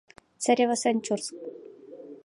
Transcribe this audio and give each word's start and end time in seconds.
Царевосанчурск. 0.43 1.33